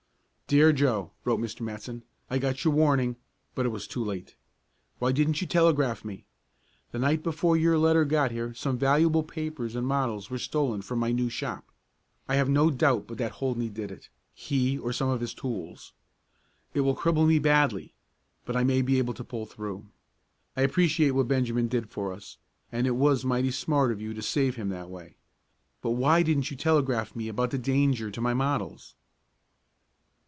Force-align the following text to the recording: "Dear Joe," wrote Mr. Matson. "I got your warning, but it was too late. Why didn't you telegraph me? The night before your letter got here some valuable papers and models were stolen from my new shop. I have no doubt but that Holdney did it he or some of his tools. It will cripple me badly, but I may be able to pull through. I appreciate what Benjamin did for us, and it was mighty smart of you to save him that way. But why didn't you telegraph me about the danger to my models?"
"Dear 0.47 0.73
Joe," 0.73 1.11
wrote 1.23 1.39
Mr. 1.39 1.61
Matson. 1.61 2.03
"I 2.29 2.37
got 2.37 2.65
your 2.65 2.73
warning, 2.73 3.15
but 3.55 3.65
it 3.65 3.69
was 3.69 3.87
too 3.87 4.03
late. 4.03 4.35
Why 4.99 5.13
didn't 5.13 5.39
you 5.39 5.47
telegraph 5.47 6.03
me? 6.03 6.25
The 6.91 6.99
night 6.99 7.23
before 7.23 7.55
your 7.55 7.77
letter 7.77 8.03
got 8.03 8.31
here 8.31 8.53
some 8.53 8.77
valuable 8.77 9.23
papers 9.23 9.77
and 9.77 9.87
models 9.87 10.29
were 10.29 10.37
stolen 10.37 10.81
from 10.81 10.99
my 10.99 11.13
new 11.13 11.29
shop. 11.29 11.71
I 12.27 12.35
have 12.35 12.49
no 12.49 12.69
doubt 12.69 13.07
but 13.07 13.17
that 13.17 13.31
Holdney 13.35 13.69
did 13.73 13.91
it 13.91 14.09
he 14.33 14.77
or 14.77 14.91
some 14.91 15.07
of 15.07 15.21
his 15.21 15.33
tools. 15.33 15.93
It 16.73 16.81
will 16.81 16.97
cripple 16.97 17.25
me 17.25 17.39
badly, 17.39 17.93
but 18.43 18.57
I 18.57 18.65
may 18.65 18.81
be 18.81 18.97
able 18.97 19.13
to 19.13 19.23
pull 19.23 19.45
through. 19.45 19.85
I 20.57 20.63
appreciate 20.63 21.11
what 21.11 21.29
Benjamin 21.29 21.69
did 21.69 21.89
for 21.89 22.11
us, 22.11 22.37
and 22.73 22.85
it 22.85 22.97
was 22.97 23.23
mighty 23.23 23.51
smart 23.51 23.89
of 23.89 24.01
you 24.01 24.13
to 24.13 24.21
save 24.21 24.57
him 24.57 24.67
that 24.67 24.89
way. 24.89 25.15
But 25.81 25.91
why 25.91 26.23
didn't 26.23 26.51
you 26.51 26.57
telegraph 26.57 27.15
me 27.15 27.29
about 27.29 27.51
the 27.51 27.57
danger 27.57 28.11
to 28.11 28.19
my 28.19 28.33
models?" 28.33 28.95